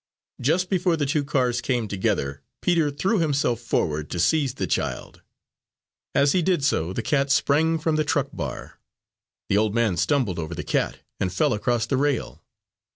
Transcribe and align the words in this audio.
Just 0.41 0.67
before 0.67 0.97
the 0.97 1.05
two 1.05 1.23
cars 1.23 1.61
came 1.61 1.87
together, 1.87 2.41
Peter 2.59 2.89
threw 2.89 3.19
himself 3.19 3.59
forward 3.61 4.09
to 4.09 4.19
seize 4.19 4.55
the 4.55 4.65
child. 4.65 5.21
As 6.15 6.31
he 6.31 6.41
did 6.41 6.63
so, 6.63 6.91
the 6.91 7.03
cat 7.03 7.29
sprang 7.29 7.77
from 7.77 7.97
the 7.97 8.03
truck 8.03 8.29
bar; 8.33 8.79
the 9.47 9.57
old 9.59 9.75
man 9.75 9.97
stumbled 9.97 10.39
over 10.39 10.55
the 10.55 10.63
cat, 10.63 11.01
and 11.19 11.31
fell 11.31 11.53
across 11.53 11.85
the 11.85 11.97
rail. 11.97 12.43